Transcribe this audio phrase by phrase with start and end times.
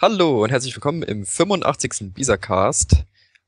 [0.00, 2.14] Hallo und herzlich willkommen im 85.
[2.14, 3.04] Bisa-Cast.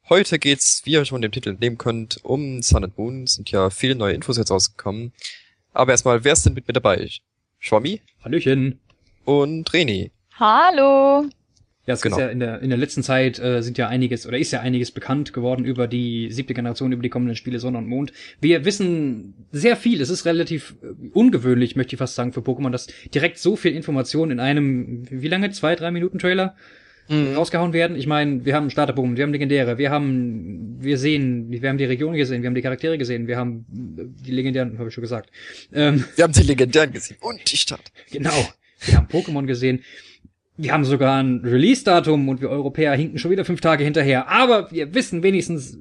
[0.09, 3.23] Heute geht's, wie ihr schon dem Titel entnehmen könnt, um Sun and Moon.
[3.23, 5.13] Es sind ja viele neue Infos jetzt rausgekommen.
[5.73, 7.09] Aber erstmal, wer ist denn mit mir dabei?
[7.61, 8.81] Schwammi Hallöchen.
[9.25, 10.11] und Reni.
[10.41, 11.29] Hallo.
[11.91, 12.17] Ja, es Genau.
[12.17, 14.61] ist ja in der, in der letzten Zeit äh, sind ja einiges oder ist ja
[14.61, 18.13] einiges bekannt geworden über die siebte Generation, über die kommenden Spiele Sonne und Mond.
[18.41, 20.01] Wir wissen sehr viel.
[20.01, 23.75] Es ist relativ äh, ungewöhnlich, möchte ich fast sagen, für Pokémon, dass direkt so viel
[23.75, 25.51] Information in einem, wie lange?
[25.51, 26.55] Zwei, drei Minuten Trailer
[27.35, 27.97] rausgehauen werden.
[27.97, 31.85] Ich meine, wir haben Starter-Pokémon, wir haben Legendäre, wir haben, wir sehen, wir haben die
[31.85, 33.67] Region gesehen, wir haben die Charaktere gesehen, wir haben
[33.99, 35.29] äh, die Legendären, habe ich schon gesagt.
[35.73, 37.83] Ähm, Wir haben die Legendären gesehen und die Stadt.
[38.13, 38.31] Genau.
[38.87, 39.83] Wir haben Pokémon gesehen.
[40.63, 44.29] Wir haben sogar ein Release-Datum und wir Europäer hinken schon wieder fünf Tage hinterher.
[44.29, 45.79] Aber wir wissen wenigstens,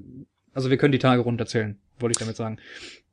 [0.53, 2.57] also wir können die Tage runterzählen, wollte ich damit sagen.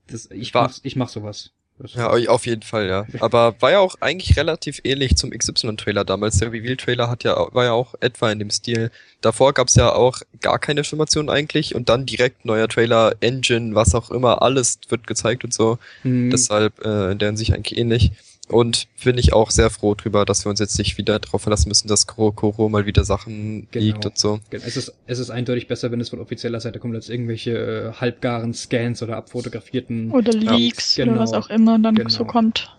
[0.08, 1.50] Das, ich, War- mach, ich mach sowas.
[1.78, 3.04] Das, Ja, auf jeden Fall, ja.
[3.20, 6.38] Aber war ja auch eigentlich relativ ähnlich zum XY-Trailer damals.
[6.38, 8.90] Der Reveal-Trailer hat ja, war ja auch etwa in dem Stil.
[9.20, 13.94] Davor gab's ja auch gar keine Informationen eigentlich und dann direkt neuer Trailer, Engine, was
[13.94, 15.78] auch immer, alles wird gezeigt und so.
[16.02, 18.12] Hm, Deshalb äh, in der sich eigentlich ähnlich.
[18.48, 21.68] Und bin ich auch sehr froh drüber, dass wir uns jetzt nicht wieder darauf verlassen
[21.68, 23.84] müssen, dass Koro Koro mal wieder Sachen Genau.
[23.84, 24.38] liegt und so.
[24.50, 27.92] es ist, es ist eindeutig besser, wenn es von offizieller Seite kommt, als irgendwelche äh,
[28.00, 30.12] halbgaren Scans oder abfotografierten.
[30.12, 31.12] Oder Ja, Leaks genau.
[31.12, 32.08] oder was auch immer dann Genau.
[32.08, 32.72] so kommt.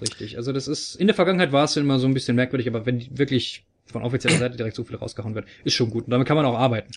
[0.00, 0.36] Richtig.
[0.36, 3.06] Also das ist, in der Vergangenheit war es immer so ein bisschen merkwürdig, aber wenn
[3.16, 6.04] wirklich von offizieller Seite direkt so viel rausgehauen wird, ist schon gut.
[6.04, 6.92] Und damit kann man auch arbeiten.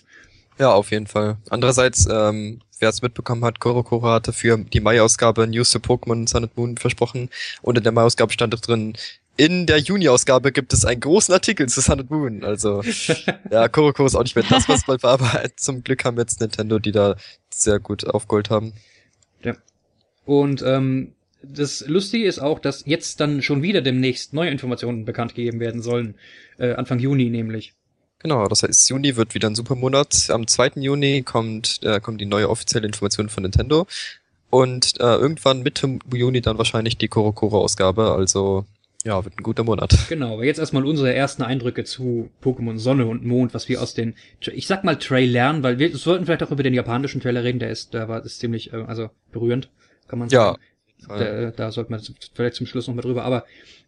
[0.58, 1.36] Ja, auf jeden Fall.
[1.50, 6.28] Andererseits, ähm, wer es mitbekommen hat, Koro Koro hatte für die Mai-Ausgabe News to Pokémon
[6.28, 7.30] Sun and Moon versprochen
[7.62, 8.96] und in der Mai-Ausgabe stand auch drin,
[9.36, 12.44] in der Juni-Ausgabe gibt es einen großen Artikel zu Sun and Moon.
[12.44, 12.82] Also,
[13.50, 16.18] ja, Koro Koro ist auch nicht mehr das, was mal war, aber zum Glück haben
[16.18, 17.16] jetzt Nintendo, die da
[17.50, 18.72] sehr gut aufgeholt haben.
[20.28, 25.34] Und ähm, das Lustige ist auch, dass jetzt dann schon wieder demnächst neue Informationen bekannt
[25.34, 26.16] gegeben werden sollen.
[26.58, 27.72] Äh, Anfang Juni nämlich.
[28.20, 30.30] Genau, das heißt, Juni wird wieder ein Supermonat.
[30.30, 30.72] Am 2.
[30.76, 33.86] Juni kommt, äh, kommt die neue offizielle Information von Nintendo.
[34.50, 38.12] Und äh, irgendwann Mitte Juni dann wahrscheinlich die Koro Koro Ausgabe.
[38.12, 38.64] Also,
[39.04, 39.96] ja, wird ein guter Monat.
[40.08, 43.94] Genau, aber jetzt erstmal unsere ersten Eindrücke zu Pokémon Sonne und Mond, was wir aus
[43.94, 47.58] den, ich sag mal Trailern, weil wir sollten vielleicht auch über den japanischen Trailer reden,
[47.60, 49.68] der ist, der war ist ziemlich, äh, also berührend,
[50.08, 50.56] kann man Ja.
[50.56, 50.62] sagen.
[51.08, 52.02] Da, da sollte man
[52.34, 53.44] vielleicht zum Schluss noch mal drüber, aber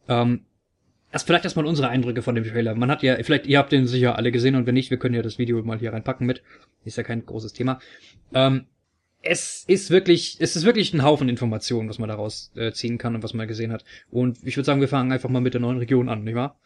[0.09, 0.43] ähm,
[1.13, 2.75] erst vielleicht erstmal unsere Eindrücke von dem Trailer.
[2.75, 5.15] Man hat ja, vielleicht, ihr habt den sicher alle gesehen und wenn nicht, wir können
[5.15, 6.43] ja das Video mal hier reinpacken mit.
[6.85, 7.81] Ist ja kein großes Thema.
[8.33, 8.67] Ähm,
[9.23, 13.15] es ist wirklich, es ist wirklich ein Haufen Informationen, was man daraus äh, ziehen kann
[13.15, 13.85] und was man gesehen hat.
[14.11, 16.59] Und ich würde sagen, wir fangen einfach mal mit der neuen Region an, nicht wahr?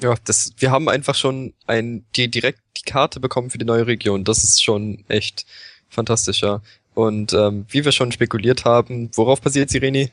[0.00, 3.86] Ja, das, wir haben einfach schon ein, die, direkt die Karte bekommen für die neue
[3.86, 4.24] Region.
[4.24, 5.44] Das ist schon echt
[5.88, 6.62] fantastisch, ja.
[6.94, 10.10] Und ähm, wie wir schon spekuliert haben, worauf basiert Sireni?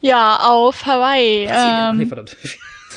[0.00, 1.46] Ja, auf Hawaii.
[1.46, 1.96] Brasilien.
[1.96, 2.36] nee, Ähm, verdammt.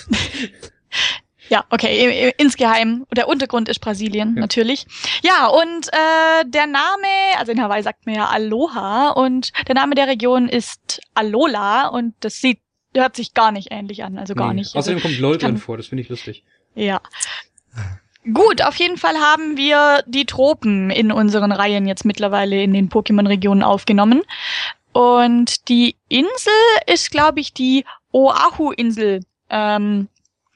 [1.49, 3.05] ja, okay, insgeheim.
[3.15, 4.41] Der Untergrund ist Brasilien, Ja.
[4.41, 4.85] natürlich.
[5.23, 7.07] Ja, und äh, der Name,
[7.37, 12.13] also in Hawaii sagt man ja Aloha und der Name der Region ist Alola und
[12.21, 12.59] das sieht,
[12.95, 14.61] hört sich gar nicht ähnlich an, also gar Nee.
[14.61, 14.67] nicht.
[14.75, 16.43] Also, Außerdem kommt LOL drin vor, das finde ich lustig.
[16.75, 17.01] Ja.
[18.33, 22.89] Gut, auf jeden Fall haben wir die Tropen in unseren Reihen jetzt mittlerweile in den
[22.89, 24.23] Pokémon-Regionen aufgenommen.
[24.93, 26.53] Und die Insel
[26.87, 30.07] ist, glaube ich, die Oahu-Insel, ähm,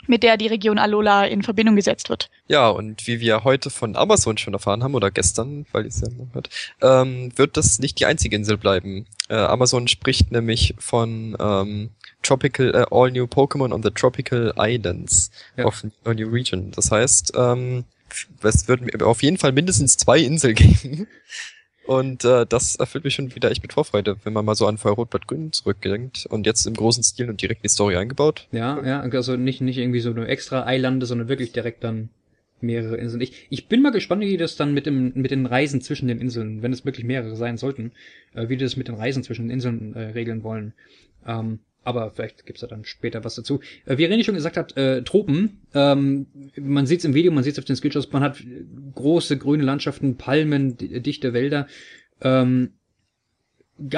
[0.07, 2.31] mit der die Region Alola in Verbindung gesetzt wird.
[2.47, 6.01] Ja, und wie wir heute von Amazon schon erfahren haben, oder gestern, weil ihr es
[6.01, 6.49] ja noch hört,
[6.81, 9.05] ähm, wird das nicht die einzige Insel bleiben.
[9.29, 11.89] Äh, Amazon spricht nämlich von ähm,
[12.23, 15.65] Tropical äh, All New Pokémon on the Tropical Islands Ja.
[15.65, 16.71] of a New Region.
[16.71, 17.85] Das heißt, ähm,
[18.41, 21.07] es wird auf jeden Fall mindestens zwei Inseln geben.
[21.89, 24.77] Und äh, das erfüllt mich schon wieder echt mit Vorfreude, wenn man mal so an
[24.77, 28.47] Feuerrot-Bad Grün zurückdenkt und jetzt im großen Stil und direkt die Story eingebaut.
[28.51, 32.09] Ja, ja, also nicht, nicht irgendwie so eine extra Eilande, sondern wirklich direkt dann
[32.61, 33.21] mehrere Inseln.
[33.21, 36.21] Ich, ich bin mal gespannt, wie das dann mit dem, mit den Reisen zwischen den
[36.21, 37.91] Inseln, wenn es wirklich mehrere sein sollten,
[38.35, 40.73] äh, wie die das mit den Reisen zwischen den Inseln äh, regeln wollen.
[41.25, 43.59] Ähm, aber vielleicht gibt's da dann später was dazu.
[43.85, 46.27] Äh, wie René schon gesagt hat, äh, Tropen, ähm,
[46.57, 48.43] man sieht's im Video, man sieht's auf den Screenshots, man hat
[48.95, 51.67] große grüne Landschaften, Palmen, di- dichte Wälder.
[52.21, 52.71] Ähm,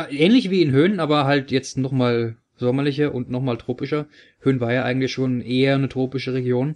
[0.10, 4.06] ähnlich wie in Höhen, aber halt jetzt nochmal sommerlicher und nochmal tropischer.
[4.39, 6.75] Höhen war ja eigentlich schon eher eine tropische Region.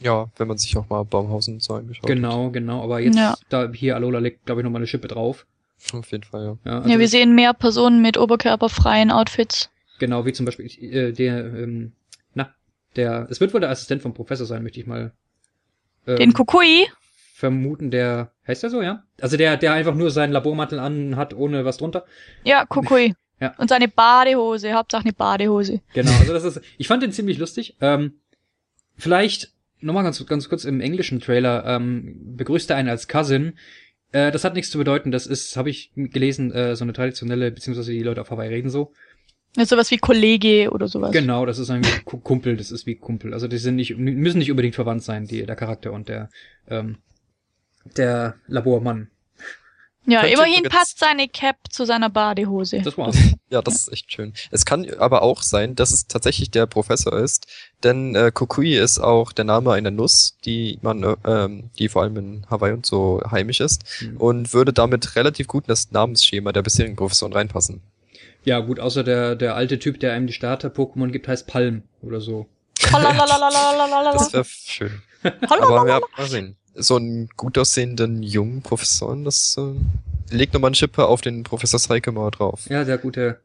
[0.00, 2.08] Ja, wenn man sich auch mal Baumhausen und so angeschaut hat.
[2.08, 2.82] Genau, genau.
[2.82, 3.36] Aber jetzt, Ja.
[3.48, 5.44] da hier Alola legt, glaube ich, nochmal eine Schippe drauf.
[5.92, 6.70] Auf jeden Fall, ja.
[6.70, 9.70] Ja, also ja, wir sehen mehr Personen mit oberkörperfreien Outfits.
[9.98, 11.92] Genau, wie zum Beispiel äh, der, ähm,
[12.34, 12.54] na,
[12.96, 15.12] der, es wird wohl der Assistent vom Professor sein, möchte ich mal
[16.06, 16.86] ähm, Den Kukui,
[17.34, 19.04] vermuten, der, heißt der so, ja?
[19.20, 22.04] Also der, der einfach nur seinen Labormantel anhat, ohne was drunter.
[22.44, 23.14] ja, Kukui.
[23.40, 23.54] Ja.
[23.56, 25.80] Und seine Badehose, Hauptsache eine Badehose.
[25.94, 27.76] Genau, also das ist, ich fand den ziemlich lustig.
[27.80, 28.14] Ähm,
[28.96, 33.56] vielleicht nochmal ganz, ganz kurz im englischen Trailer, ähm, begrüßt er einen als Cousin.
[34.10, 37.52] Äh, das hat nichts zu bedeuten, das ist, habe ich gelesen, äh, so eine traditionelle,
[37.52, 38.92] beziehungsweise die Leute auf Hawaii reden so.
[39.58, 41.10] Ja, sowas wie Kollege oder sowas.
[41.12, 43.34] Genau, das ist ein Ku- Kumpel, das ist wie Kumpel.
[43.34, 46.30] Also die sind nicht, müssen nicht unbedingt verwandt sein, die, der Charakter und der,
[46.68, 46.98] ähm,
[47.96, 49.10] der Labormann.
[50.06, 52.80] Ja, Könnte immerhin passt seine Cap zu seiner Badehose.
[52.80, 53.16] Das war's.
[53.50, 54.34] Ja, das ist echt schön.
[54.50, 57.46] Es kann aber auch sein, dass es tatsächlich der Professor ist,
[57.82, 62.02] denn äh, Kukui ist auch der Name einer Nuss, die man, äh, ähm, die vor
[62.02, 64.18] allem in Hawaii und so heimisch ist Hm.
[64.18, 67.80] und würde damit relativ gut in das Namensschema der bisherigen Professoren reinpassen.
[68.48, 72.22] Ja, gut, außer der, der alte Typ, der einem die Starter-Pokémon gibt, heißt Palm oder
[72.22, 72.46] so.
[72.80, 75.02] das wäre schön.
[75.22, 76.56] Aber ja, mal sehen.
[76.74, 81.78] So einen gut aussehenden jungen Professoren, das äh, legt nochmal eine Schippe auf den Professor
[81.78, 82.64] Saikemauer drauf.
[82.70, 83.38] Ja, sehr gute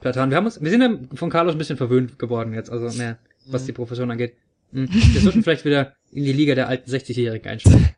[0.00, 0.28] Platan.
[0.28, 3.16] Wir haben uns, wir sind ja von Carlos ein bisschen verwöhnt geworden jetzt, also mehr,
[3.46, 3.66] was mhm.
[3.66, 4.34] die Professoren angeht.
[4.72, 4.90] Hm.
[4.92, 7.94] Wir sollten vielleicht wieder in die Liga der alten 60-Jährigen einsteigen.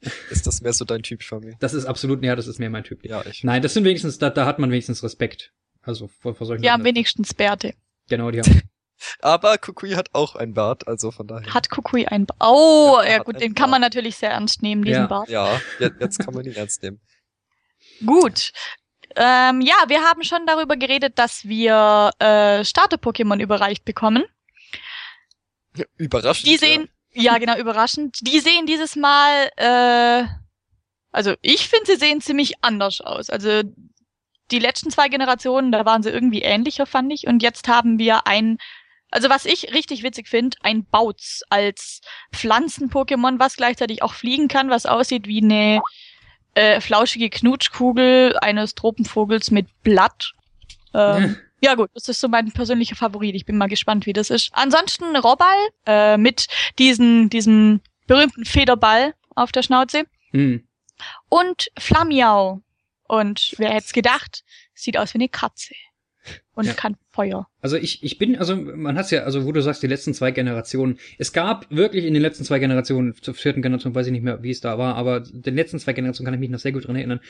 [0.30, 1.54] Ist das mehr so dein Typ, Fami?
[1.60, 3.04] Das ist absolut, ja, das ist mehr mein Typ.
[3.04, 3.44] Ja, ich.
[3.44, 5.52] Nein, das sind wenigstens, da, da hat man wenigstens Respekt.
[5.82, 7.74] Also vor, vor solchen Wir haben wenigstens Bärte.
[8.08, 8.62] Genau, die haben.
[9.20, 11.52] Aber Kukui hat auch ein Bart, also von daher.
[11.52, 12.38] Hat Kukui ein Bart?
[12.40, 15.06] Oh, Ja, er ja gut, den kann man natürlich sehr ernst nehmen, diesen Ja.
[15.08, 15.28] Bart.
[15.28, 17.00] Ja, jetzt, jetzt kann man ihn ernst nehmen.
[18.06, 18.52] Gut.
[19.16, 24.24] Ähm, ja, wir haben schon darüber geredet, dass wir äh, Starter-Pokémon überreicht bekommen.
[25.96, 26.46] Überraschend.
[26.46, 28.18] Die sehen, ja genau, überraschend.
[28.22, 30.24] Die sehen dieses Mal, äh,
[31.10, 33.30] also ich finde, sie sehen ziemlich anders aus.
[33.30, 33.62] Also
[34.50, 37.26] die letzten zwei Generationen, da waren sie irgendwie ähnlicher, fand ich.
[37.26, 38.58] Und jetzt haben wir ein,
[39.10, 42.00] also was ich richtig witzig finde, ein Bautz als
[42.34, 45.80] Pflanzen-Pokémon, was gleichzeitig auch fliegen kann, was aussieht wie eine
[46.54, 50.32] äh, flauschige Knutschkugel eines Tropenvogels mit Blatt.
[50.92, 53.34] Ähm, ja gut, das ist so mein persönlicher Favorit.
[53.34, 54.50] Ich bin mal gespannt, wie das ist.
[54.52, 55.56] Ansonsten Robbal
[55.86, 56.48] äh, mit
[56.78, 60.66] diesen, diesem berühmten Federball auf der Schnauze Hm.
[61.28, 62.60] und Flamiau.
[63.12, 64.42] Und wer hätte es gedacht,
[64.72, 65.74] sieht aus wie eine Katze
[66.54, 66.72] und Ja.
[66.72, 67.46] kann Feuer.
[67.60, 70.30] Also ich, ich bin, also man hat's ja, also wo du sagst, die letzten zwei
[70.30, 70.98] Generationen.
[71.18, 74.42] Es gab wirklich in den letzten zwei Generationen, zur vierten Generation weiß ich nicht mehr,
[74.42, 76.86] wie es da war, aber den letzten zwei Generationen kann ich mich noch sehr gut
[76.86, 77.20] dran erinnern,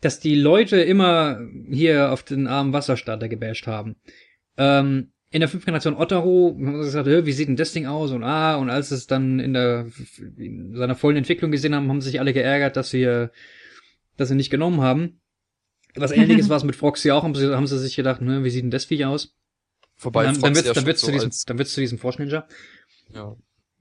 [0.00, 3.96] dass die Leute immer hier auf den armen Wasserstarter gebasht haben.
[4.56, 7.86] Ähm, in der fünften Generation Ottaho haben sie gesagt, "Hä, wie sieht denn das Ding
[7.86, 8.12] aus?
[8.12, 9.86] Und ah, und als es dann in der
[10.38, 13.32] in seiner vollen Entwicklung gesehen haben, haben sich alle geärgert, dass wir,
[14.16, 15.18] dass sie nicht genommen haben.
[15.94, 18.50] Was ähnliches war es mit Froxy auch, haben sie, haben sie sich gedacht, ne, wie
[18.50, 19.34] sieht denn das Viech aus?
[19.98, 21.98] Wobei dann, dann wird's, ja dann wird's so zu diesem, als, dann wird's zu diesem
[21.98, 22.46] Force Ninja.
[23.14, 23.36] ja.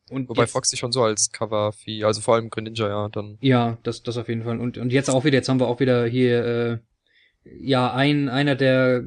[0.10, 3.38] Und Wobei jetzt, Foxy schon so als Cover-Vieh, also vor allem Greninja, ja, dann.
[3.40, 4.60] ja, das, das auf jeden Fall.
[4.60, 6.78] Und, und jetzt auch wieder, jetzt haben wir auch wieder hier, äh,
[7.46, 9.06] ja, ein, einer, der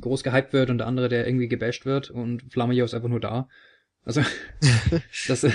[0.00, 3.20] groß gehypt wird und der andere, der irgendwie gebasht wird und Flammio ist einfach nur
[3.20, 3.48] da.
[4.04, 4.20] Also,
[5.28, 5.52] das, äh,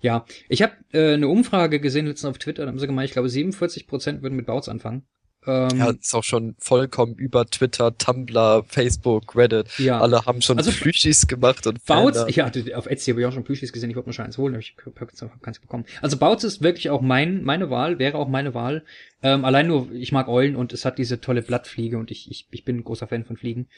[0.00, 0.24] ja.
[0.48, 3.28] Ich habe äh, eine Umfrage gesehen letztens auf Twitter, da haben sie gemeint, ich glaube
[3.28, 5.06] 47% würden mit Bouts anfangen.
[5.46, 9.68] Ähm, Ja, ist auch schon vollkommen über Twitter, Tumblr, Facebook, Reddit.
[9.78, 10.00] ja.
[10.00, 12.34] Alle haben schon Also, Plüschis gemacht und Bouts, Fans.
[12.36, 14.54] ja, auf Etsy habe ich auch schon Plüschis gesehen, ich wollte mir schon eins holen,
[14.54, 15.84] aber ich habe keins bekommen.
[16.02, 18.84] Also Bouts ist wirklich auch mein, meine Wahl, wäre auch meine Wahl.
[19.22, 22.46] Ähm, allein nur, ich mag Eulen und es hat diese tolle Blattfliege und ich, ich,
[22.50, 23.68] ich bin ein großer Fan von Fliegen.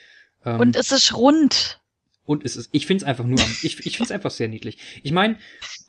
[0.44, 1.80] Ähm, Und es ist rund.
[2.24, 4.78] und es ist, ich find's einfach nur, am- ich, ich find's einfach sehr niedlich.
[5.02, 5.36] Ich meine,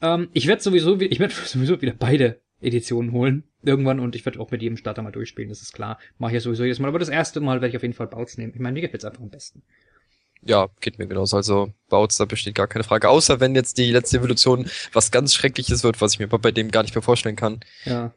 [0.01, 4.25] ähm, ich werde sowieso, wi- ich werde sowieso wieder beide Editionen holen irgendwann und ich
[4.25, 5.99] werde auch mit jedem Starter mal durchspielen, das ist klar.
[6.17, 8.07] Mache ich ja sowieso jedes Mal, aber das erste Mal werde ich auf jeden Fall
[8.07, 8.53] Bouts nehmen.
[8.53, 9.63] Ich meine, mir gefällt's einfach am besten.
[10.43, 11.37] Ja, geht mir genauso.
[11.37, 13.09] Also Bouts, da besteht gar keine Frage.
[13.09, 16.71] Außer wenn jetzt die letzte Evolution was ganz Schreckliches wird, was ich mir bei dem
[16.71, 17.59] gar nicht mehr vorstellen kann.
[17.85, 18.13] Ja.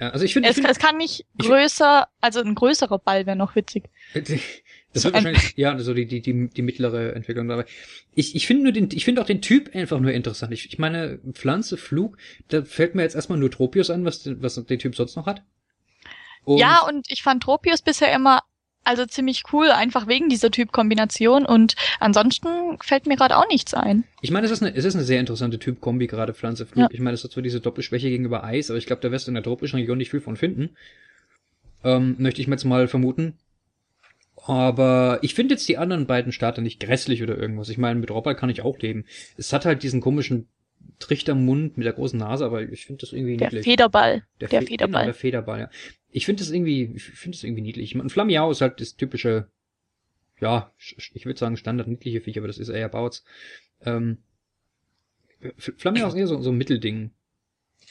[0.00, 3.54] Ja, also ich finde, Es, es kann nicht größer, also ein größerer Ball wäre noch
[3.56, 3.84] witzig.
[4.92, 7.66] Das wird ein- wahrscheinlich, ja, so die, die, die, die mittlere Entwicklung dabei.
[8.14, 10.54] Ich, ich finde nur den, ich finde auch den Typ einfach nur interessant.
[10.54, 12.16] Ich, ich meine, Pflanze, Flug,
[12.48, 15.26] da fällt mir jetzt erstmal nur Tropius an, was, den- was der Typ sonst noch
[15.26, 15.42] hat.
[16.44, 18.40] Und ja, und ich fand Tropius bisher immer
[18.86, 24.04] also ziemlich cool, einfach wegen dieser Typkombination und ansonsten fällt mir gerade auch nichts ein.
[24.20, 26.84] ich meine, es ist eine, es ist eine sehr interessante Typ-Kombi, gerade Pflanze, Flug.
[26.84, 26.88] Ja.
[26.90, 29.30] Ich meine, es hat zwar diese Doppelschwäche gegenüber Eis, aber ich glaube, da wirst du
[29.30, 30.70] in der tropischen Region nicht viel von finden.
[31.84, 33.34] Ähm, möchte ich mir jetzt mal vermuten.
[34.46, 37.68] Aber ich finde jetzt die anderen beiden Starter nicht grässlich oder irgendwas.
[37.68, 39.04] Ich meine, mit Robbal kann ich auch leben.
[39.36, 40.46] Es hat halt diesen komischen
[40.98, 43.64] Trichtermund mit der großen Nase, aber ich finde das irgendwie Der niedlich.
[43.64, 44.24] Federball.
[44.40, 45.04] Der, Fe- Genau, Federball.
[45.04, 45.70] der Federball, ja.
[46.10, 47.94] Ich finde das irgendwie, ich finde das irgendwie niedlich.
[47.94, 49.48] Ein Flamiau ist halt das typische,
[50.40, 50.72] ja,
[51.14, 53.24] ich würde sagen standard niedliche Viech, aber das ist eher Bouts.
[53.84, 54.18] Ähm,
[55.58, 57.10] Flamiau ist eher so, so ein Mittelding.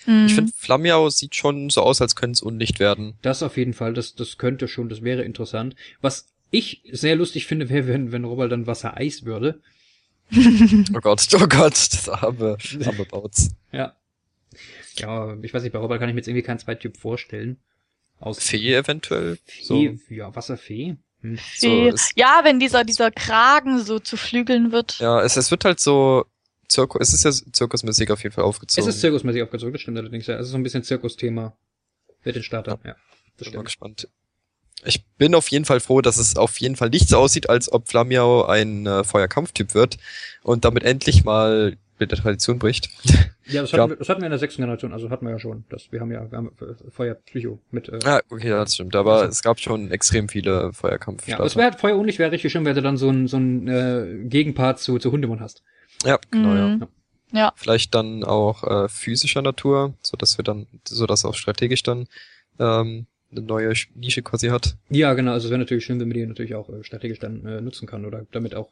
[0.08, 0.26] Mhm.
[0.26, 3.16] Ich finde, Flamiau sieht schon so aus, als könnte es undicht werden.
[3.22, 5.76] Das auf jeden Fall, das, das könnte schon, das wäre interessant.
[6.02, 9.62] Was ich sehr lustig finde, wäre, wenn, wenn Robert dann Wasser-Eis würde.
[10.32, 13.52] Oh Gott, oh Gott, das arme, arme Bauts.
[13.72, 13.96] Ja.
[14.98, 17.58] Ja, ich weiß nicht, bei Robert kann ich mir jetzt irgendwie keinen Zweittyp vorstellen.
[18.20, 19.38] Aus Fee eventuell?
[19.46, 20.96] Fee, ja, Wasserfee.
[21.22, 21.38] Hm.
[21.58, 25.00] So, Die- es- ja, wenn dieser, dieser Kragen so zu Flügeln wird.
[25.00, 26.26] Ja, es, es wird halt so
[26.70, 28.90] Zirkus, es ist ja zirkusmäßig auf jeden Fall Es aufgezogen.
[28.90, 30.36] ist zirkusmäßig aufgezogen, das stimmt allerdings, ja.
[30.36, 31.56] Es ist so ein bisschen Zirkusthema
[32.22, 32.96] für den Starter, ja.
[32.96, 32.98] Das Bin
[33.38, 33.66] mal stimmt.
[33.66, 34.08] gespannt.
[34.84, 37.72] Ich bin auf jeden Fall froh, dass es auf jeden Fall nicht so aussieht, als
[37.72, 39.98] ob Flamiau ein äh, Feuerkampftyp wird
[40.44, 42.90] und damit endlich mal mit der Tradition bricht.
[43.48, 43.78] Ja, das Ja.
[43.84, 45.66] hatten, wir, das hatten wir in der sechsten Generation, also hatten wir ja schon.
[45.70, 48.96] Das, wir haben ja, wir haben äh, Feuerpsycho mit, äh, Ja, okay, ja, das stimmt.
[48.96, 51.44] Aber Also- es gab schon extrem viele Ja, Feuerkampfstarter.
[51.44, 54.24] das wäre halt Feuer wäre richtig schön, wenn du dann so ein, so ein äh,
[54.24, 55.62] Gegenpart zu, zu Hundemon hast.
[56.04, 56.68] ja, genau, ja.
[56.70, 56.88] Mhm.
[57.34, 57.54] Ja.
[57.56, 62.08] Vielleicht dann auch äh, physischer Natur, so dass wir dann, so dass auch strategisch dann
[62.58, 64.76] ähm, eine neue Sch- Nische quasi hat.
[64.90, 67.46] Ja, genau, also es wäre natürlich schön, wenn man die natürlich auch äh, strategisch dann
[67.46, 68.70] äh, nutzen kann oder damit auch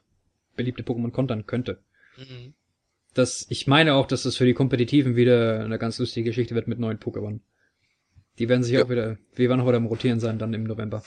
[0.55, 1.79] beliebte Pokémon kontern könnte.
[3.13, 6.67] Das, ich meine auch, dass das für die Kompetitiven wieder eine ganz lustige Geschichte wird
[6.67, 7.39] mit neuen Pokémon.
[8.39, 8.83] Die werden sich Ja.
[8.85, 11.03] auch wieder, wir werden auch wieder am Rotieren sein dann im November.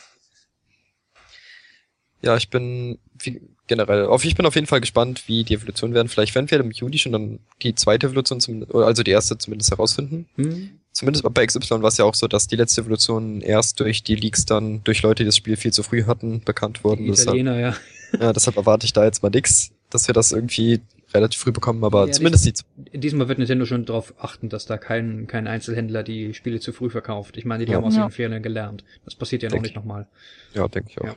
[2.22, 5.94] Ja, ich bin wie, generell, auf, ich bin auf jeden Fall gespannt, wie die Evolutionen
[5.94, 6.08] werden.
[6.08, 9.70] Vielleicht werden wir im Juli schon dann die zweite Evolution, zum, also die erste zumindest
[9.70, 10.26] herausfinden.
[10.36, 10.80] Hm?
[10.96, 14.14] Zumindest bei XY war es ja auch so, dass die letzte Evolution erst durch die
[14.14, 17.06] Leaks dann, durch Leute, die das Spiel viel zu früh hatten, bekannt Die wurden.
[17.08, 17.76] Deshalb, Italiener, ja.
[18.18, 20.80] ja, deshalb erwarte ich da jetzt mal nix, dass wir das irgendwie
[21.12, 24.78] relativ früh bekommen, aber Ja, zumindest die Diesmal wird Nintendo schon darauf achten, dass da
[24.78, 27.36] kein, kein Einzelhändler die Spiele zu früh verkauft.
[27.36, 27.76] Ich meine, die Ja.
[27.76, 28.04] haben aus Ja.
[28.04, 28.82] ihren Fehlern gelernt.
[29.04, 30.06] Das passiert ja noch Denk nicht nochmal.
[30.54, 31.04] Ja, denke ich auch.
[31.04, 31.16] Ja.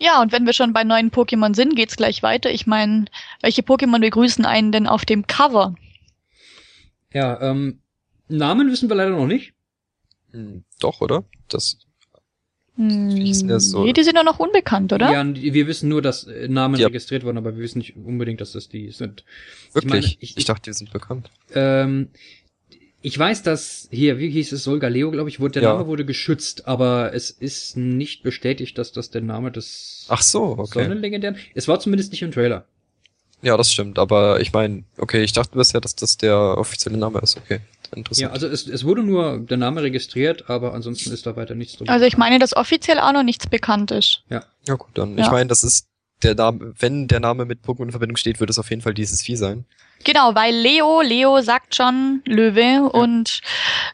[0.00, 2.50] Ja, und wenn wir schon bei neuen Pokémon sind, geht's gleich weiter.
[2.50, 3.06] Ich meine,
[3.40, 5.74] welche Pokémon begrüßen einen denn auf dem Cover?
[7.12, 7.78] Ja, ähm,
[8.28, 9.52] Namen wissen wir leider noch nicht.
[10.32, 11.24] Hm, doch, oder?
[11.48, 11.78] Das,
[12.76, 13.84] Hm, hieß denn das so?
[13.84, 15.12] Nee, die sind ja noch unbekannt, oder?
[15.12, 16.88] Ja, wir wissen nur, dass äh, Namen Ja.
[16.88, 19.24] registriert wurden, aber wir wissen nicht unbedingt, dass das die sind.
[19.72, 19.92] wirklich?
[19.92, 21.30] meine, ich, ich- dachte, die sind bekannt.
[21.54, 22.08] Ähm,
[23.00, 25.72] ich weiß, dass hier, wie hieß es, Solgaleo, glaube ich, wurde, der Ja.
[25.74, 30.42] Name wurde geschützt, aber es ist nicht bestätigt, dass das der Name des Ach so,
[30.58, 30.82] okay.
[30.84, 31.36] Sonnenlegendären.
[31.54, 32.64] Es war zumindest nicht im Trailer.
[33.42, 37.20] Ja, das stimmt, aber ich meine, okay, ich dachte bisher, dass das der offizielle Name
[37.20, 37.60] ist, okay.
[37.96, 38.28] Interessant.
[38.28, 41.76] Ja, also es, es wurde nur der Name registriert, aber ansonsten ist da weiter nichts
[41.76, 41.90] drüber.
[41.92, 44.22] Also ich meine, dass offiziell auch noch nichts bekannt ist.
[44.28, 44.44] Ja
[44.76, 45.16] gut, dann.
[45.18, 45.24] Ja.
[45.26, 45.86] Ich meine, das ist
[46.22, 48.94] der Name, wenn der Name mit Pokémon in Verbindung steht, wird es auf jeden Fall
[48.94, 49.64] dieses Vieh sein.
[50.04, 53.40] Genau, weil Leo, Leo sagt schon Löwe und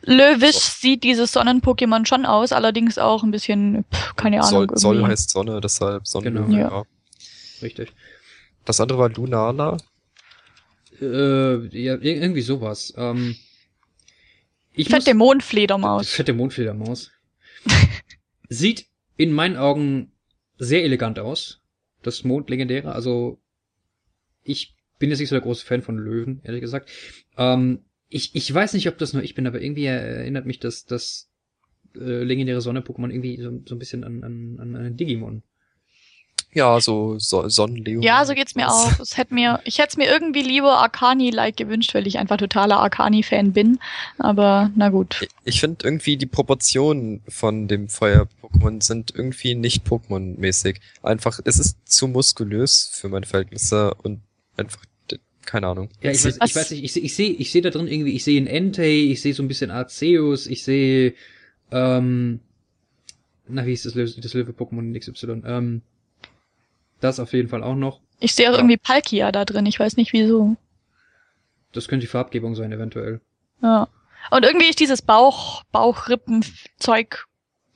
[0.03, 0.73] Löwisch So.
[0.81, 4.51] sieht dieses Sonnen-Pokémon schon aus, allerdings auch ein bisschen, pff, keine Ahnung.
[4.51, 5.13] Soll, Soll irgendwie.
[5.13, 6.31] heißt Sonne, deshalb Sonne.
[6.33, 6.49] Genau.
[6.57, 6.69] Ja.
[6.71, 6.83] Ja.
[7.63, 7.93] Richtig.
[8.65, 9.77] Das andere war Lunala.
[11.01, 11.05] Äh,
[11.77, 12.93] ja, ir- irgendwie sowas.
[12.97, 13.37] Ähm,
[14.73, 16.11] ich Fette muss, Mondfledermaus.
[16.11, 17.11] fette Mondfledermaus.
[18.49, 18.87] Sieht
[19.17, 20.13] in meinen Augen
[20.59, 21.61] sehr elegant aus.
[22.03, 22.93] Das Mondlegendäre.
[22.93, 23.41] Also,
[24.43, 26.91] ich bin jetzt nicht so der große Fan von Löwen, ehrlich gesagt.
[27.37, 30.85] Ähm, ich, ich weiß nicht, ob das nur ich bin, aber irgendwie erinnert mich das,
[30.85, 31.31] das
[31.95, 35.43] äh, legendäre Sonne-Pokémon irgendwie so, so ein bisschen an, an, an einen Digimon.
[36.53, 38.01] Ja, so, so Sonnenleo.
[38.01, 38.99] Ja, so geht's mir auch.
[39.01, 42.79] Es hätte mir, ich hätte es mir irgendwie lieber Arcani-like gewünscht, weil ich einfach totaler
[42.79, 43.79] Arcani-Fan bin.
[44.19, 45.27] Aber na gut.
[45.45, 50.77] Ich finde irgendwie die Proportionen von dem Feuer-Pokémon sind irgendwie nicht Pokémon-mäßig.
[51.03, 54.21] Einfach, es ist zu muskulös für meine Verhältnisse und
[54.57, 54.85] einfach,
[55.47, 55.89] keine Ahnung.
[56.03, 58.15] Ja, ich weiß, ich weiß nicht, ich sehe ich seh, ich seh da drin irgendwie,
[58.15, 61.15] ich sehe einen Entei, ich sehe so ein bisschen Arceus, ich sehe,
[61.73, 62.41] ähm,
[63.49, 65.43] na, wie hieß das, Löwe- das Löwe-Pokémon in XY?
[65.45, 65.83] Ähm,
[67.01, 68.01] das auf jeden Fall auch noch.
[68.21, 68.59] Ich sehe auch Ja.
[68.59, 69.67] irgendwie Palkia da drin.
[69.67, 70.57] Ich weiß nicht wieso.
[71.73, 73.21] Das könnte die Farbgebung sein, eventuell.
[73.63, 73.89] Ja.
[74.31, 77.25] Und irgendwie ist dieses Bauch, Bauchrippen-Zeug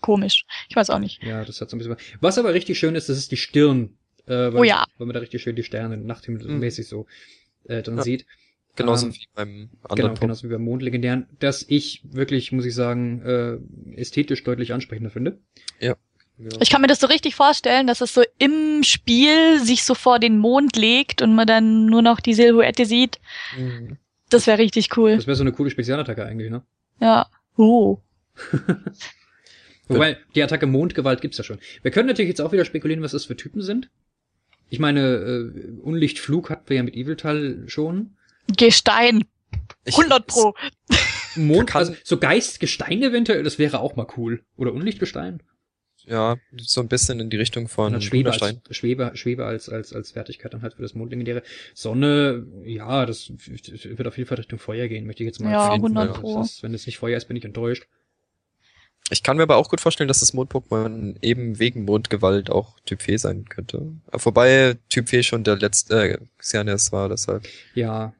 [0.00, 0.44] komisch.
[0.68, 1.22] Ich weiß auch nicht.
[1.22, 1.96] Ja, das hat so ein bisschen.
[2.20, 3.96] Was aber richtig schön ist, das ist die Stirn.
[4.26, 4.84] Äh, weil, Oh ja.
[4.98, 7.06] Weil man da richtig schön die Sterne nachthimmelsmäßig so
[7.66, 8.02] äh, drin Ja.
[8.02, 8.26] sieht.
[8.76, 12.74] Genauso Ähm, wie beim Genau, anderen genauso wie beim Mondlegendären, das ich wirklich, muss ich
[12.74, 13.58] sagen, äh,
[14.00, 15.38] ästhetisch deutlich ansprechender finde.
[15.80, 15.94] Ja.
[16.60, 20.18] Ich kann mir das so richtig vorstellen, dass es so im Spiel sich so vor
[20.18, 23.20] den Mond legt und man dann nur noch die Silhouette sieht.
[23.56, 23.98] Mhm.
[24.30, 25.14] Das wäre richtig cool.
[25.16, 26.62] Das wäre so eine coole Spezialattacke eigentlich, ne?
[27.00, 27.28] Ja.
[27.56, 27.98] Oh.
[29.88, 31.58] Wobei, die Attacke Mondgewalt gibt's ja schon.
[31.82, 33.90] Wir können natürlich jetzt auch wieder spekulieren, was das für Typen sind.
[34.70, 38.16] Ich meine, äh, Unlichtflug hatten wir ja mit Eviltal schon.
[38.56, 39.24] Gestein.
[39.84, 40.54] Ich- 100 pro.
[41.36, 44.42] Mond, Kann- also so Geistgestein eventuell, das wäre auch mal cool.
[44.56, 45.42] Oder Unlichtgestein.
[46.06, 48.56] Ja, so ein bisschen in die Richtung von Schwebe als.
[48.70, 51.42] Schwebe, Schwebe als, als, als Fertigkeit dann halt für das Mondlegendäre.
[51.74, 55.66] Sonne, ja, das wird auf jeden Fall Richtung Feuer gehen, möchte ich jetzt mal Ja,
[55.66, 55.96] vermuten.
[55.96, 56.38] 100 Also pro.
[56.40, 57.86] das ist, wenn es nicht Feuer ist, bin ich enttäuscht.
[59.10, 63.02] Ich kann mir aber auch gut vorstellen, dass das Mond-Pokémon eben wegen Mondgewalt auch Typ
[63.02, 63.92] Fee sein könnte.
[64.10, 67.46] Wobei Typ Fee schon der letzte äh, Xerneas war, deshalb.
[67.74, 68.14] Ja.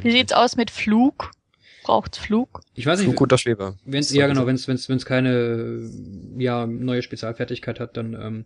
[0.00, 1.30] Wie sieht's aus mit Flug?
[1.88, 2.60] Braucht's Flug?
[2.74, 3.08] Ich weiß nicht.
[3.08, 3.78] Flug unter Schwebe.
[3.86, 5.88] Wenn's, ja, genau, wenn's, wenn's, wenn's keine,
[6.36, 8.44] ja, neue Spezialfertigkeit hat, dann, ähm,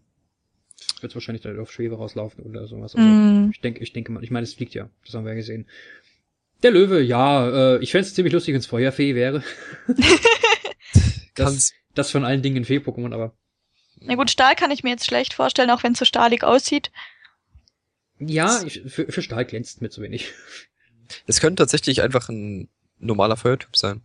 [1.01, 2.95] wird's wahrscheinlich dann auf Schwebe rauslaufen oder sowas.
[2.95, 3.51] Also, Mm.
[3.51, 4.89] Ich denke, ich denke mal, ich meine, es fliegt ja.
[5.05, 5.67] Das haben wir ja gesehen.
[6.63, 9.43] Der Löwe, ja, äh, ich fänd's ziemlich lustig, wenn's Feuerfee wäre.
[11.35, 13.35] das, das von allen Dingen ein Fee-Pokémon, aber
[13.99, 16.93] Na gut, Stahl kann ich mir jetzt schlecht vorstellen, auch wenn es so stahlig aussieht.
[18.21, 20.33] ja, ich, für, für Stahl glänzt mir zu wenig.
[21.27, 22.69] es könnte tatsächlich einfach ein
[23.03, 24.01] normaler Feuertyp sein.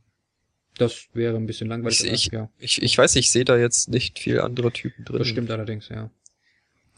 [0.78, 2.04] Das wäre ein bisschen langweilig.
[2.04, 5.18] Ich- aber, ja, Ich, ich weiß, ich sehe da jetzt nicht viel andere Typen drin.
[5.20, 6.12] das stimmt allerdings, ja.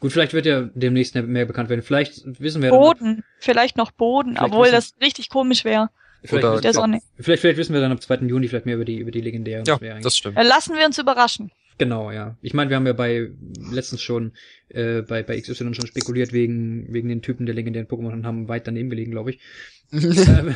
[0.02, 1.82] Gut, vielleicht wird ja demnächst mehr bekannt werden.
[1.82, 5.90] Vielleicht wissen wir dann- Boden, vielleicht noch Boden, Vielleicht obwohl wissen- das richtig komisch wäre.
[6.24, 7.00] Vielleicht, Oder- Der Sonne.
[7.18, 8.28] vielleicht, vielleicht wissen wir dann am 2.
[8.28, 9.64] Juni vielleicht mehr über die, über die legendären.
[9.66, 10.38] Ja, das stimmt.
[10.38, 11.52] Äh, Lassen wir uns überraschen.
[11.78, 12.38] Genau, ja.
[12.42, 13.30] Ich meine, wir haben ja bei
[13.72, 14.34] letztens schon
[14.68, 18.50] äh, bei, bei XY schon spekuliert wegen, wegen den Typen der legendären Pokémon und haben
[18.50, 19.40] weit daneben gelegen, glaube ich.
[19.94, 20.56] ähm,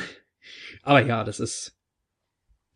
[0.83, 1.73] aber ja, das ist.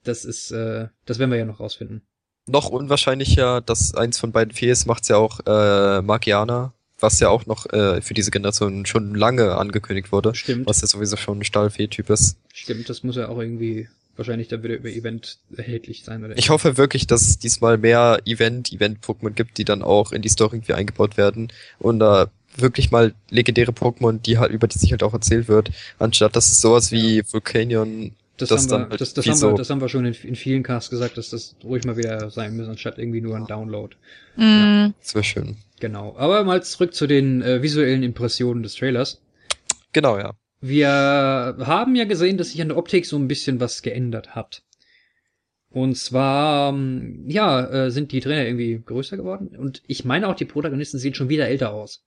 [0.03, 2.01] Das ist, äh, das werden wir ja noch rausfinden.
[2.45, 7.27] noch unwahrscheinlicher, dass eins von beiden Fee ist, macht's ja auch äh, Magiana, was ja
[7.27, 10.65] auch noch äh, für diese Generation schon lange angekündigt wurde, Stimmt.
[10.65, 12.37] was ja sowieso schon ein Stahlfee-Typ ist.
[12.53, 16.37] Stimmt, das muss ja auch irgendwie wahrscheinlich dann wieder über Event erhältlich sein, oder?
[16.37, 20.55] Ich hoffe wirklich, dass es diesmal mehr Event-Event-Pokémon gibt, die dann auch in die Story
[20.55, 25.03] irgendwie eingebaut werden und da wirklich mal legendäre Pokémon, die halt über die sich halt
[25.03, 29.01] auch erzählt wird, anstatt dass es sowas wie Vulcanion das, das haben dann wir, halt
[29.01, 31.31] das, das, haben wir, so- das haben wir schon in, in vielen Casts gesagt, dass
[31.31, 33.95] das ruhig mal wieder sein muss, anstatt irgendwie nur ein Download.
[34.35, 35.57] Mm, das wäre schön.
[35.79, 36.15] Genau.
[36.17, 39.21] Aber mal zurück zu den äh, visuellen Impressionen des Trailers.
[39.91, 40.33] Genau, ja.
[40.61, 44.63] Wir haben ja gesehen, dass sich an der Optik so ein bisschen was geändert hat.
[45.69, 49.55] Und zwar, ähm, ja, äh, sind die Trainer irgendwie größer geworden.
[49.57, 52.03] Und ich meine auch, die Protagonisten sehen schon wieder älter aus.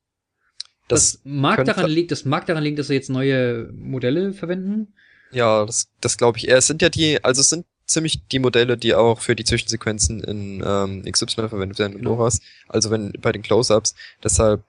[0.91, 4.93] Das, Das, mag daran liegt, das mag daran liegen, dass sie jetzt neue Modelle verwenden.
[5.31, 6.59] ja, das, das glaube ich eher.
[6.59, 10.23] Es sind ja die, also es sind ziemlich die Modelle, die auch für die Zwischensequenzen
[10.23, 12.11] in ähm, XY verwendet werden Genau.
[12.11, 12.41] Loras.
[12.69, 13.95] Also wenn bei den Close-Ups.
[14.23, 14.63] Deshalb,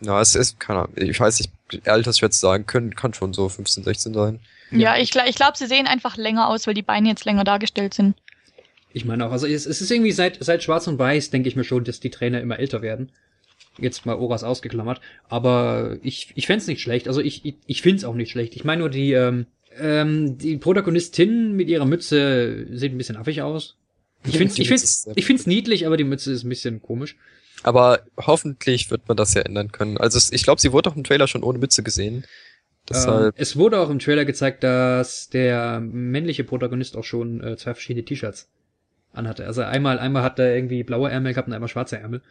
[0.00, 1.52] ja, es ist, keine Ahnung, ich weiß nicht,
[1.88, 4.40] altersschwer zu sagen, können, kann schon so 15, 16 sein.
[4.70, 7.42] ja, ich, gla- ich glaube, sie sehen einfach länger aus, weil die Beine jetzt länger
[7.44, 8.14] dargestellt sind.
[8.92, 11.56] Ich meine auch, also es, es ist irgendwie seit, seit Schwarz und Weiß, denke ich
[11.56, 13.10] mir schon, dass die Trainer immer älter werden.
[13.78, 15.00] Jetzt mal Oras ausgeklammert.
[15.28, 17.06] Aber ich, ich fänd's nicht schlecht.
[17.06, 18.56] Also ich, ich, ich find's auch nicht schlecht.
[18.56, 19.46] Ich meine nur, die, ähm,
[19.78, 23.76] ähm, die Protagonistin mit ihrer Mütze sieht ein bisschen affig aus.
[24.26, 27.16] Ich find's, ich find's, ich find's niedlich, aber die Mütze ist ein bisschen komisch.
[27.62, 29.96] Aber hoffentlich wird man das ja ändern können.
[29.96, 32.16] Also ich glaube, sie wurde auch im Trailer schon ohne Mütze gesehen.
[32.16, 32.24] Ähm,
[32.90, 37.74] Deshalb, es wurde auch im Trailer gezeigt, dass der männliche Protagonist auch schon äh, zwei
[37.74, 38.48] verschiedene T-Shirts
[39.12, 39.46] anhatte.
[39.46, 42.22] Also einmal, einmal hat er irgendwie blaue Ärmel gehabt und einmal schwarze Ärmel.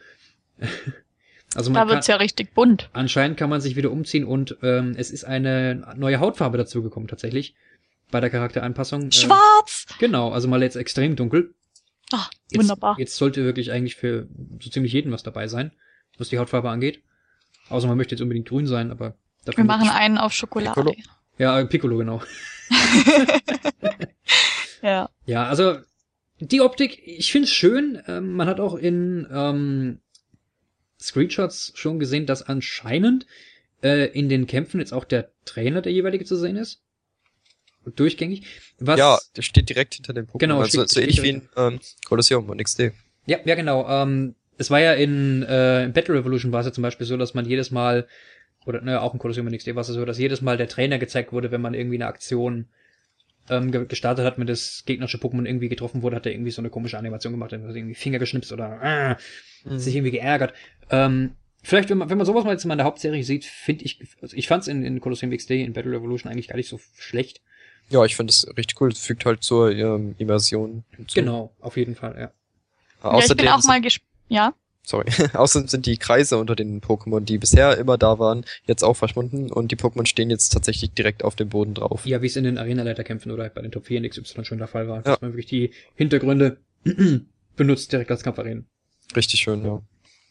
[1.54, 2.90] also man Da kann, wird's ja richtig bunt.
[2.92, 7.54] anscheinend kann man sich wieder umziehen und ähm, es ist eine neue Hautfarbe dazugekommen tatsächlich
[8.10, 9.08] bei der Charakteranpassung.
[9.08, 9.86] Äh, Schwarz!
[9.98, 11.54] genau, also mal jetzt extrem dunkel.
[12.12, 12.96] Ah, Jetzt, wunderbar.
[12.98, 14.28] Jetzt sollte wirklich eigentlich für
[14.62, 15.72] so ziemlich jeden was dabei sein,
[16.16, 17.02] was die Hautfarbe angeht.
[17.68, 20.72] Außer man möchte jetzt unbedingt grün sein, aber dafür Wir machen einen auf Schokolade.
[20.74, 20.94] Piccolo?
[21.36, 22.22] ja äh, Piccolo genau.
[24.82, 25.10] Ja.
[25.26, 25.78] Ja, also
[26.40, 28.00] die Optik, ich find's schön.
[28.06, 29.98] Ähm, man hat auch in ähm,
[31.00, 33.26] Screenshots schon gesehen, dass anscheinend
[33.82, 36.80] äh, in den Kämpfen jetzt auch der Trainer der jeweilige zu sehen ist.
[37.96, 38.44] Durchgängig.
[38.78, 40.38] Was, ja, der steht direkt hinter dem Pokémon.
[40.38, 42.92] Genau, also steht- so ähnlich wie in ähm, Colosseum und XD.
[43.26, 43.88] Ja, ja, genau.
[43.88, 47.16] Ähm, es war ja in, äh, in Battle Revolution war es ja zum Beispiel so,
[47.16, 48.06] dass man jedes Mal,
[48.66, 51.32] oder ne, auch in Colosseum NXT war es so, dass jedes Mal der Trainer gezeigt
[51.32, 52.66] wurde, wenn man irgendwie eine Aktion
[53.50, 56.62] ähm, ge gestartet hat, mit das gegnerische Pokémon irgendwie getroffen wurde, hat er irgendwie so
[56.62, 60.54] eine komische Animation gemacht, dann hat irgendwie Finger geschnipst oder äh, sich irgendwie geärgert.
[60.90, 61.32] Ähm,
[61.62, 64.00] vielleicht, wenn man, wenn man sowas mal jetzt mal in der Hauptserie sieht, finde ich,
[64.20, 67.40] also ich fand's in, in Colosseum XD, in Battle Revolution eigentlich gar nicht so schlecht.
[67.90, 68.90] Ja, ich finde es richtig cool.
[68.90, 71.20] Es fügt halt zur ähm, Immersion hinzu.
[71.20, 72.20] Genau, auf jeden Fall, ja.
[73.02, 74.08] Ja, ich Außerdem bin auch mal gespannt.
[74.28, 74.54] Ja.
[74.88, 75.04] Sorry.
[75.34, 79.52] Außerdem sind die Kreise unter den Pokémon, die bisher immer da waren, jetzt auch verschwunden
[79.52, 82.06] und die Pokémon stehen jetzt tatsächlich direkt auf dem Boden drauf.
[82.06, 84.56] Ja, wie es in den Arenaleiterkämpfen oder halt bei den Top 4 in XY schon
[84.56, 85.02] der Fall war, Ja.
[85.02, 86.56] dass man wirklich die Hintergründe
[87.56, 88.66] benutzt direkt als Kampfarenen.
[89.14, 89.82] Richtig schön, ja.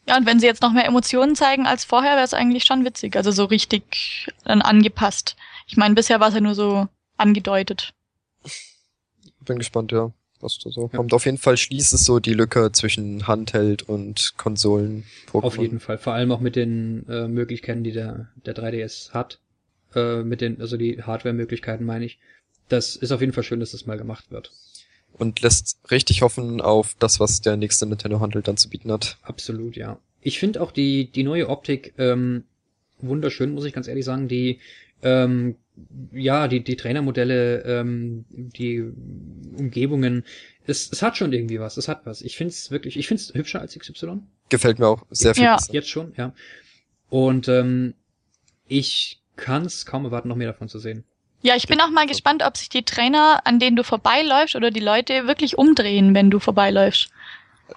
[0.08, 2.84] Ja, und wenn sie jetzt noch mehr Emotionen zeigen als vorher, wäre es eigentlich schon
[2.84, 3.14] witzig.
[3.14, 5.36] Also so richtig dann angepasst.
[5.68, 7.92] Ich meine, bisher war es ja nur so angedeutet.
[9.44, 10.98] Bin gespannt, ja, was da so Ja.
[10.98, 11.12] kommt.
[11.12, 15.42] Auf jeden Fall schließt es so die Lücke zwischen Handheld und Konsolen Pokémon.
[15.42, 15.98] Auf jeden Fall.
[15.98, 19.38] Vor allem auch mit den äh, Möglichkeiten, die der, der 3DS hat.
[19.94, 22.18] Äh, mit den, also die Hardware-Möglichkeiten meine ich.
[22.68, 24.52] Das ist auf jeden Fall schön, dass das mal gemacht wird.
[25.14, 29.16] und lässt richtig hoffen auf das, was der nächste Nintendo-Handel dann zu bieten hat.
[29.22, 29.98] Absolut, ja.
[30.20, 32.44] Ich finde auch die, die neue Optik ähm,
[33.00, 34.28] wunderschön, muss ich ganz ehrlich sagen.
[34.28, 34.60] Die,
[35.02, 35.56] ähm,
[36.12, 38.80] ja, die, die Trainermodelle, ähm, die
[39.56, 40.24] Umgebungen,
[40.66, 42.22] es, es hat schon irgendwie was, es hat was.
[42.22, 44.20] Ich finde es wirklich, ich finde es hübscher als XY.
[44.48, 45.44] Gefällt mir auch sehr viel.
[45.44, 45.56] Ja.
[45.56, 45.72] besser.
[45.72, 46.32] Jetzt schon, ja.
[47.08, 47.94] Und ähm,
[48.66, 51.04] ich kann es kaum erwarten, noch mehr davon zu sehen.
[51.42, 54.70] Ja, ich bin auch mal gespannt, ob sich die Trainer, an denen du vorbeiläufst, oder
[54.70, 57.10] die Leute wirklich umdrehen, wenn du vorbeiläufst.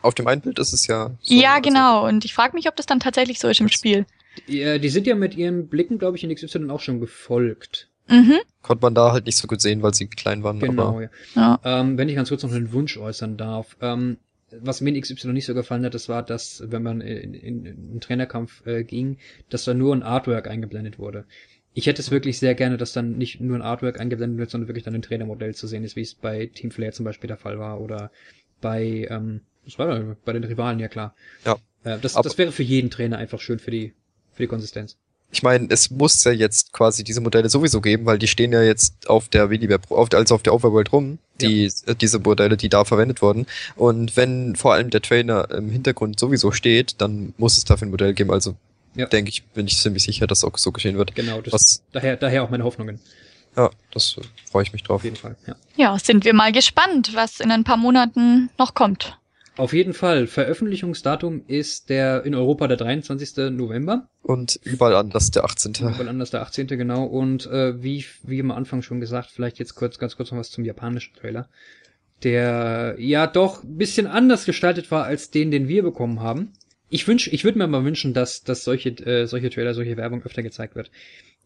[0.02, 1.12] Auf dem einen Bild ist es ja.
[1.22, 2.08] so, ja, also- genau.
[2.08, 4.06] Und ich frage mich, ob das dann tatsächlich so ist im Das- Spiel.
[4.48, 7.90] Die, äh, die sind ja mit ihren Blicken, glaube ich, in XY auch schon gefolgt.
[8.12, 8.40] Mhm.
[8.62, 10.60] Konnte man da halt nicht so gut sehen, weil sie klein waren.
[10.60, 11.10] Genau, Aber ja.
[11.36, 11.60] Ja.
[11.64, 13.78] Ähm, wenn ich ganz kurz noch einen Wunsch äußern darf.
[13.82, 14.18] Ähm,
[14.60, 17.66] was mir in XY nicht so gefallen hat, das war, dass, wenn man in, in,
[17.66, 19.18] in einen Trainerkampf äh, ging,
[19.50, 21.26] dass da nur ein Artwork eingeblendet wurde.
[21.74, 24.68] Ich hätte es wirklich sehr gerne, dass dann nicht nur ein Artwork eingeblendet wird, sondern
[24.68, 27.38] wirklich dann ein Trainermodell zu sehen ist, wie es bei Team Flare zum Beispiel der
[27.38, 28.12] Fall war oder
[28.60, 31.16] bei, ähm, das war da, bei den Rivalen, ja klar.
[31.46, 31.54] Ja.
[31.86, 33.94] Äh, das, Aber- das wäre für jeden Trainer einfach schön für die,
[34.34, 34.98] für die Konsistenz.
[35.32, 38.62] Ich meine, es muss ja jetzt quasi diese Modelle sowieso geben, weil die stehen ja
[38.62, 42.70] jetzt auf der Willibert, auf, also auf der Overworld rum, die, äh, diese Modelle, die
[42.70, 43.46] da verwendet wurden.
[43.76, 47.92] Und wenn vor allem der Trainer im Hintergrund sowieso steht, dann muss es dafür ein
[47.92, 48.32] Modell geben.
[48.32, 48.56] Also
[48.96, 49.06] Ja.
[49.06, 51.16] denke ich, bin ich ziemlich sicher, dass auch so geschehen wird.
[51.16, 53.00] Genau, das, Was, daher, daher auch meine Hoffnungen.
[53.56, 54.98] ja, das äh, freue ich mich drauf.
[54.98, 55.56] Auf jeden Fall, ja.
[55.78, 59.18] Ja, sind wir mal gespannt, was in ein paar Monaten noch kommt.
[59.62, 60.26] Auf jeden Fall.
[60.26, 63.52] Veröffentlichungsdatum ist der in Europa der 23.
[63.52, 64.10] November.
[64.24, 65.74] Und überall anders der 18.
[65.82, 66.66] Überall anders der 18.
[66.66, 67.04] genau.
[67.04, 70.50] Und äh, wie, wie am Anfang schon gesagt, vielleicht jetzt kurz, ganz kurz noch was
[70.50, 71.48] zum japanischen Trailer.
[72.24, 76.54] Der ja doch ein bisschen anders gestaltet war als den, den wir bekommen haben.
[76.90, 80.24] Ich wünsch, ich würde mir mal wünschen, dass, dass solche, äh, solche Trailer, solche Werbung
[80.24, 80.90] öfter gezeigt wird.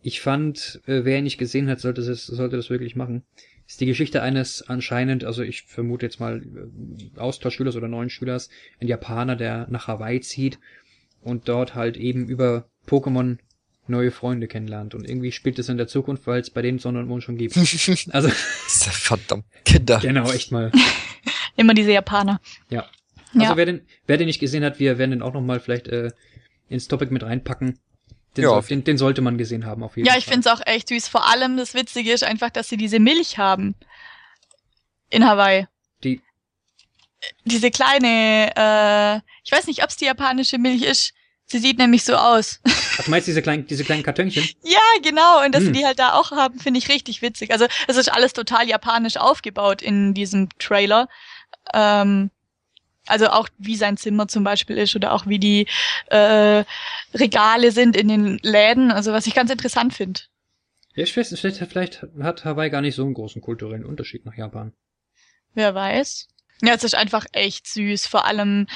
[0.02, 3.24] Ich fand, äh, wer ihn nicht gesehen hat, sollte das, sollte das wirklich machen.
[3.68, 8.50] Ist die Geschichte eines anscheinend, also ich vermute jetzt mal äh, Austauschschülers oder neuen Schülers,
[8.80, 10.60] ein Japaner, der nach Hawaii zieht
[11.22, 13.38] und dort halt eben über Pokémon
[13.88, 14.94] neue Freunde kennenlernt.
[14.96, 17.38] Und irgendwie spielt es in der Zukunft, weil es bei denen Sonne und Mond schon
[17.38, 17.56] gibt.
[18.12, 18.30] Also,
[18.68, 20.00] Verdammt, Kinder.
[20.00, 20.72] genau, echt mal.
[21.56, 22.42] Immer diese Japaner.
[22.70, 22.86] Ja.
[23.34, 23.58] Also Ja.
[23.58, 26.12] wer den, wer den nicht gesehen hat, wir werden den auch nochmal vielleicht äh,
[26.70, 27.80] ins Topic mit reinpacken.
[28.38, 30.20] Den, Ja, auf- den, den sollte man gesehen haben, auf jeden Ja, Fall.
[30.20, 31.08] ich finde es auch echt süß.
[31.08, 33.76] Vor allem das Witzige ist einfach, dass sie diese Milch haben.
[35.10, 35.68] In Hawaii.
[36.04, 36.22] Die,
[37.46, 41.14] Diese kleine, äh, ich weiß nicht, ob es die japanische Milch ist.
[41.48, 42.60] Sie sieht nämlich so aus.
[42.66, 44.44] ach, du meinst diese kleinen, diese kleinen Kartönchen?
[44.64, 45.44] ja, genau.
[45.46, 45.68] Und dass Hm.
[45.74, 47.52] sie die halt da auch haben, finde ich richtig witzig.
[47.52, 51.08] Also es ist alles total japanisch aufgebaut in diesem Trailer.
[51.74, 52.32] Ähm,
[53.08, 55.68] also auch wie sein Zimmer zum Beispiel ist oder auch wie die
[56.08, 56.64] äh,
[57.14, 58.92] Regale sind in den Läden.
[58.92, 60.22] Also was ich ganz interessant finde.
[60.96, 64.36] Ja, ich weiß, vielleicht, vielleicht hat Hawaii gar nicht so einen großen kulturellen Unterschied nach
[64.36, 64.74] Japan.
[65.54, 66.28] Wer weiß.
[66.62, 68.08] Ja, es ist einfach echt süß.
[68.08, 68.68] Vor allem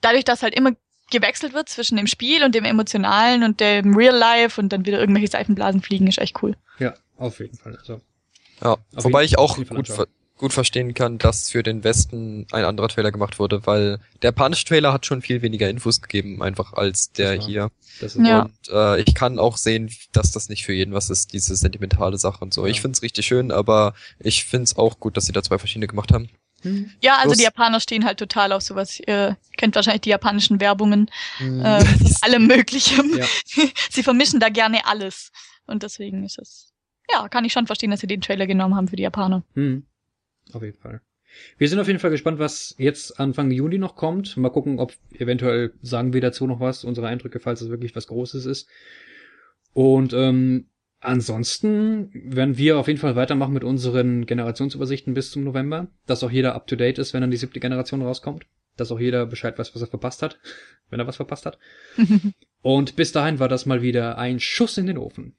[0.00, 0.72] dadurch, dass halt immer
[1.10, 4.98] gewechselt wird zwischen dem Spiel und dem Emotionalen und dem Real Life und dann wieder
[4.98, 6.56] irgendwelche Seifenblasen fliegen, ist echt cool.
[6.78, 7.76] Ja, auf jeden Fall.
[7.76, 8.00] Also,
[8.62, 9.88] Ja, Auf wobei ich auch gut,
[10.36, 14.64] gut verstehen kann, dass für den Westen ein anderer Trailer gemacht wurde, weil der japanische
[14.66, 17.70] Trailer hat schon viel weniger Infos gegeben, einfach als der Das war- hier.
[18.00, 18.42] das ist Ja.
[18.42, 22.18] Und äh, ich kann auch sehen, dass das nicht für jeden was ist, diese sentimentale
[22.18, 22.66] Sache und so.
[22.66, 22.70] Ja.
[22.70, 26.12] Ich find's richtig schön, aber ich find's auch gut, dass sie da zwei verschiedene gemacht
[26.12, 26.28] haben.
[26.62, 26.90] Hm.
[27.02, 28.98] Ja, also Plus- die Japaner stehen halt total auf sowas.
[29.00, 31.60] Ihr kennt wahrscheinlich die japanischen Werbungen, Mhm.
[31.64, 33.16] äh, mit allem Möglichen.
[33.16, 33.26] Ja.
[33.90, 35.32] Sie vermischen da gerne alles.
[35.66, 36.72] Und deswegen ist es,
[37.10, 39.42] ja, kann ich schon verstehen, dass sie den Trailer genommen haben für die Japaner.
[39.54, 39.84] Hm.
[40.52, 41.00] Auf jeden Fall.
[41.58, 44.36] Wir sind auf jeden Fall gespannt, was jetzt Anfang Juni noch kommt.
[44.36, 48.06] Mal gucken, ob eventuell sagen wir dazu noch was, unsere Eindrücke, falls es wirklich was
[48.06, 48.68] Großes ist.
[49.72, 50.68] Und ähm,
[51.00, 56.30] ansonsten werden wir auf jeden Fall weitermachen mit unseren Generationsübersichten bis zum November, dass auch
[56.30, 58.46] jeder up to date ist, wenn dann die siebte Generation rauskommt.
[58.76, 60.38] Dass auch jeder Bescheid weiß, was er verpasst hat,
[60.90, 61.58] wenn er was verpasst hat.
[62.62, 65.36] Und bis dahin war das mal wieder ein Schuss in den Ofen.